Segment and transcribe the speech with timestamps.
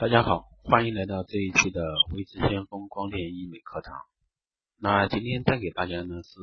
[0.00, 1.82] 大家好，欢迎来到这一期的
[2.14, 4.00] 微智先锋光电医美课堂。
[4.78, 6.40] 那今天带给大家呢是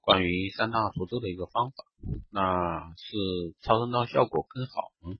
[0.00, 1.84] 关于三大除皱的一个方法，
[2.30, 4.90] 那是超声刀效果更好。
[5.04, 5.18] 嗯，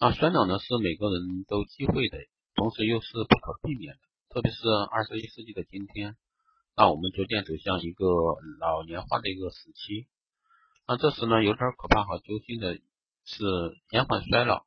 [0.00, 2.16] 那衰老呢是每个人都忌讳的，
[2.54, 4.00] 同时又是不可避免的，
[4.30, 6.16] 特别是二十一世纪的今天，
[6.74, 8.06] 那我们逐渐走向一个
[8.60, 10.06] 老年化的一个时期。
[10.88, 12.78] 那这时呢有点可怕和揪心的
[13.26, 13.44] 是
[13.90, 14.64] 延缓衰老。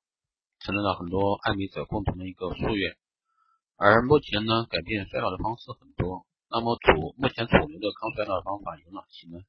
[0.67, 2.97] 成了很多爱美者共同的一个夙愿，
[3.77, 6.25] 而目前呢，改变衰老的方式很多。
[6.49, 9.39] 那么主目前主流的抗衰老方法有哪些呢？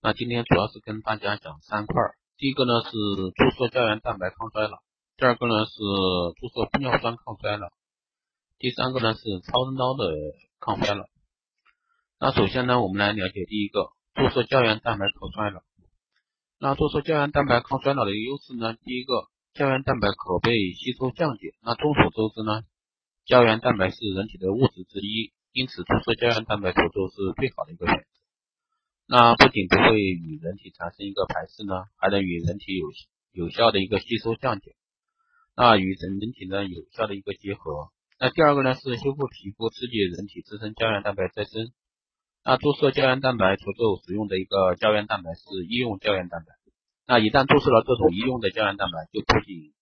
[0.00, 1.94] 那今天主要是跟大家讲三块。
[2.38, 4.78] 第一个呢是注射胶原蛋白抗衰老，
[5.18, 5.76] 第二个呢是
[6.40, 7.68] 注射玻尿酸抗衰老，
[8.58, 10.10] 第三个呢是超声刀的
[10.58, 11.04] 抗衰老。
[12.18, 15.60] 那首先呢，我们来了解第一个注射胶原蛋白抗衰老。
[16.58, 19.28] 那注射胶原蛋白抗衰老的一个优势呢，第一个。
[19.54, 22.66] 胶原蛋白可被吸收降解，那众所周知呢，
[23.24, 28.04] 胶原蛋白是人体的物质之一，因此注射胶原蛋白除皱是最好的一个选择。
[29.06, 32.90] 那不仅不会与人体产生一个排斥呢，还能与人体有
[33.30, 34.74] 有效的一个吸收降解，
[35.54, 37.90] 那与人人体呢有效的一个结合。
[38.18, 41.70] 那第二个呢是修复皮肤，刺激人体自身胶原蛋白再生。
[42.42, 46.63] 那注射胶原蛋白除皱使用的一个胶原蛋白是医用胶原蛋白。
[47.06, 49.72] 那一旦注射了这种医用的胶原蛋白，就不仅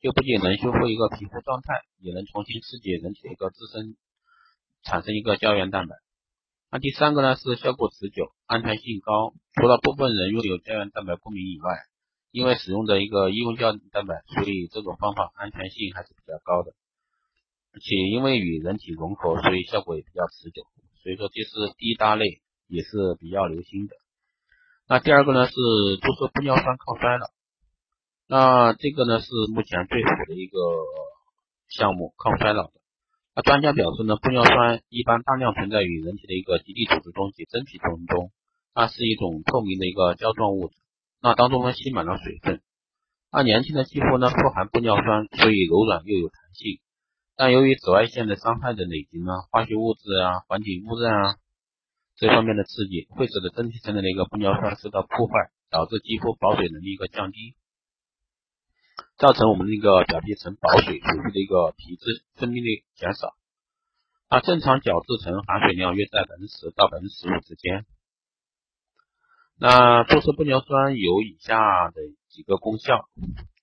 [0.00, 3.96] 就不仅能修复一个皮肤状态，也能重新刺激人体的一个自身
[4.82, 5.96] 产生一个胶原蛋白。
[6.70, 9.34] 那第三个呢是效果持久，安全性高。
[9.54, 11.76] 除了部分人拥有胶原蛋白过敏以外，
[12.30, 16.72] 因为使用的一个医用胶原蛋白，所以这种方法安全性还是比较高的。
[17.78, 20.62] 且因为与人体融合，所以效果也比较持久。
[21.02, 23.94] 所以说这是第一大类，也是比较流行的。
[24.88, 27.26] 那第二个呢是注射玻尿酸抗衰老，
[28.28, 30.58] 那这个呢是目前最火的一个
[31.68, 32.72] 项目，抗衰老的。
[33.34, 38.30] 那专家表示呢，玻尿酸一般大量存在于人体的一个基底组织中及真皮层中，
[38.74, 40.76] 它是一种透明的一个胶状物质，
[41.20, 42.62] 那当中呢吸满了水分。
[43.32, 46.78] 那年轻的肌肤呢富含玻尿酸，所以柔软又有弹性。
[47.34, 51.36] 但由于紫外线的伤害的累积呢，化学物质啊，环境污染啊。
[52.16, 57.54] 这方面的刺激会使得真皮层的一个玻尿酸受到破坏，导致肌肤保水能力一个降低，
[59.18, 63.34] 造成我们那个表皮层保水水分的一个皮质分泌率减少。
[64.30, 67.84] 那正常角质层含水量约在百分之十到百分之十五之间。
[69.58, 73.08] 那注射玻尿酸有以下的几个功效，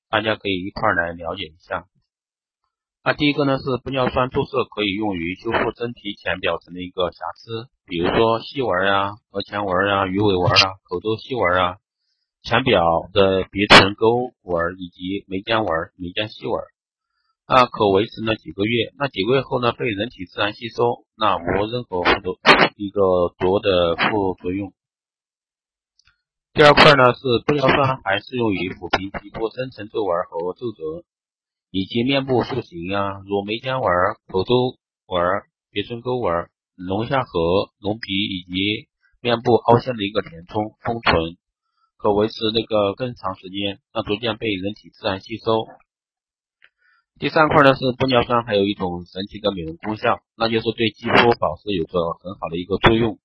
[0.09, 1.87] 大家可以一块来了解一下。
[3.03, 11.77] 那第一个呢是玻尿酸注射可以用于修复真皮前表层的一个瑕疵，比如说细纹啊、额前纹啊、鱼尾纹啊、口周细纹啊、
[12.41, 12.81] 前表
[13.13, 15.67] 的鼻唇沟纹以及眉间纹、
[15.97, 16.61] 眉间细纹，
[17.47, 22.39] 那可维持呢几个月，那几个月后呢被人体自然吸收，那无任何副作
[22.75, 23.01] 一个
[23.37, 24.73] 多的副作用。
[26.53, 31.03] 第二块呢是玻尿酸还适用于抚平皮肤深层皱纹和皱褶。
[31.75, 33.89] 以及面部塑形呀，如眉间纹、
[34.27, 34.77] 口周
[35.07, 35.41] 纹、
[35.71, 38.89] 鼻唇沟纹、龙下颌、龙鼻以及
[39.21, 41.37] 面部凹陷的一个填充、丰唇，
[41.97, 45.67] 可维持那个更长时间，那逐渐被人体自然吸收。
[47.19, 53.19] 第三块呢是玻尿酸，还有一种神奇的美容功效，那就是对肌肤保湿有着很好的一个作用，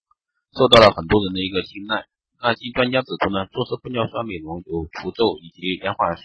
[0.52, 2.04] 受到了很多人的一个青睐。
[2.40, 6.16] 那经专家指出呢，注射玻尿酸美容有除皱以及延缓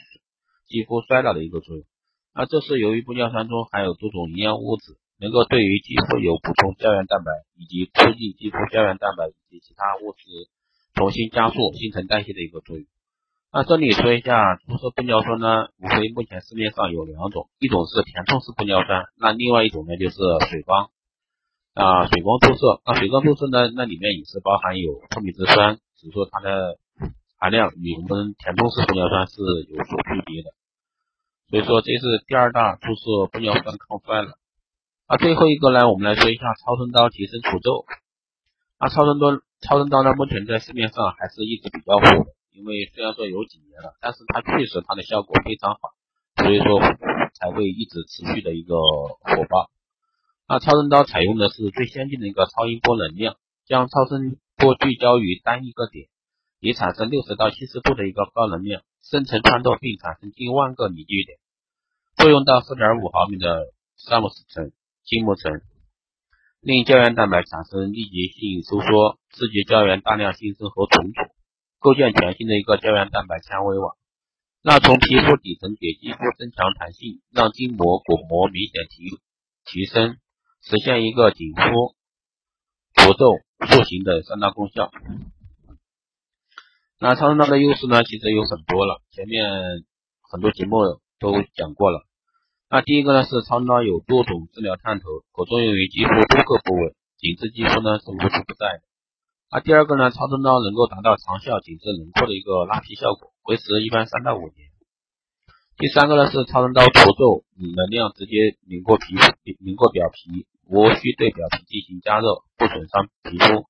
[0.68, 1.86] 肌肤衰老的一个作用。
[2.36, 10.28] 那这是由于玻尿酸中含有多种营养物质，能够对于肌肤有补充胶原蛋白，以及促进肌肤胶原蛋白以及其他物质
[10.94, 12.86] 重新加速新陈代谢的一个作用。
[13.54, 20.18] 那这里说一下，注射玻尿酸呢，无非目前市面上有两种，一种是填充式玻尿酸，那另外一种呢就是
[20.50, 20.90] 水光
[21.74, 22.82] 啊水光注射。
[22.84, 26.76] 那水光注射呢，那里面也是包含有透明质酸，只是说它的
[27.40, 29.40] 含量与我们填充式玻尿酸是
[29.72, 30.52] 有所区别的。
[31.48, 34.43] 所以说这是第二大注射玻尿酸抗衰老。
[35.14, 37.86] 那最后一个呢，我们来说一下超声刀提升除皱。
[38.80, 45.94] 那超声刀超声刀呢，目前在市面上还是一直比较火的，因为虽然说有几年了，但是它确实它的效果非常好，
[46.42, 46.82] 所以说
[47.38, 49.70] 才会一直持续的一个火爆。
[50.48, 53.36] 那超声刀采用的是最先进的一个超音波能量，
[53.68, 56.08] 将超声波聚焦于单一个点，
[56.60, 61.38] 以产生六十到七十度的一个高能量，深层穿透并产生近万个凝聚点。
[62.18, 64.72] 作用到四点五毫米的萨姆斯层
[65.06, 65.62] 筋膜层，
[66.62, 71.20] 令胶原蛋白产生立即性收缩，刺激胶原大量新生和重组，
[71.80, 73.98] 构建全新的一个胶原蛋白纤维网。
[74.62, 79.20] 那从皮肤底层给肌肤增强弹性，让筋膜骨膜明显提
[79.66, 80.18] 提升，
[80.62, 81.96] 实现一个紧肤、
[82.94, 84.90] 除皱、塑形的三大功效。
[86.98, 89.44] 那超声刀的优势呢，其实有很多了，前面
[90.22, 90.78] 很多节目
[91.20, 92.08] 都讲过了。
[92.74, 98.82] 那第一个呢是超声刀有多种治疗探头，可作用于肌肤多个部位，紧致肌肤呢是无处不在的。
[99.52, 104.74] 那第二个呢，超声刀能够达到长效紧致轮廓的一个拉皮效果，维持一般三到五年。
[105.78, 109.22] 第三个呢是超声刀除皱，能量直接拧过皮肤，
[109.62, 113.70] 拧过表皮，无需对表皮进行加热，不损伤皮肤。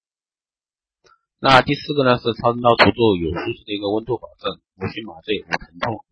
[1.41, 6.05] 那第四个呢是超声刀除皱有舒适的一个温度保证，无需麻醉，无疼痛。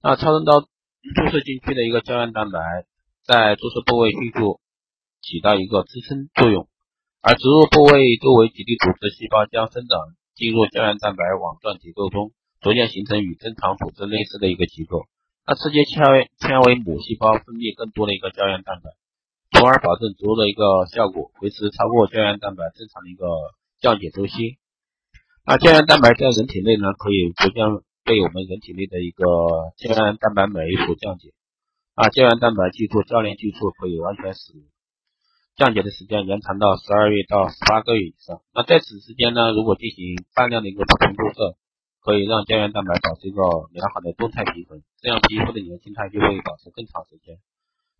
[0.00, 0.64] 那超声刀
[1.14, 2.58] 注射进去的一个胶原蛋白，
[3.24, 4.60] 在注射部位迅速
[5.22, 6.68] 起到一个支撑作用。
[7.20, 9.98] 而植入部位周围基地组织细胞将生长
[10.34, 15.06] 进入胶原蛋白网状结构中，逐渐形成与正常组织类似的一个结构。
[15.46, 18.90] 那刺激纤维纤维母细胞分泌更多的一个胶原蛋白，
[19.58, 23.26] 从而保证植入的一个效果，维持超过胶原蛋白正常的一个
[23.80, 24.58] 降解周期。
[25.46, 27.64] 那胶原蛋白在人体内呢，可以逐渐
[28.08, 29.22] 被我们人体内的一个
[29.76, 31.36] 胶原蛋白酶所降解。
[31.94, 34.54] 啊，胶原蛋白记住教练技术可以完全使。
[35.56, 38.40] 降解的时间延长到十二月到十八个月以上。
[38.54, 41.58] 那在此之间呢，如果进行大量的一个补充注射，
[42.00, 43.42] 可以让胶原蛋白保持一个
[43.74, 47.36] 良好的动态平衡，这样皮肤的年轻态就会保持更长时间。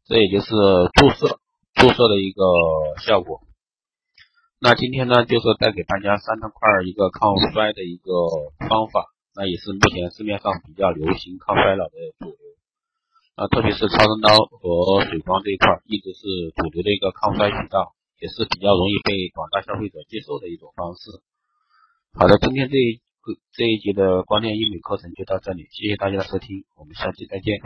[0.06, 0.49] 这也就是
[0.94, 1.37] 注射
[1.75, 2.40] 注射的一个
[3.05, 3.43] 效果。
[4.60, 8.10] 那今天呢，就是带给大家三大块一个抗衰的一个
[8.69, 9.06] 方法，
[9.38, 12.43] 那也是目前市面上比较流行抗衰老的主流。
[13.38, 16.26] 啊，特别是超声刀和水光这一块，一直是
[16.56, 21.23] 主流的一个抗衰渠道，也是比较容易被广大消费者接受的一种方式。
[22.19, 22.99] 好的，今天这一
[23.55, 27.62] 这一节的光电医美课程就到这里，谢谢大家的收听，我们下期再见。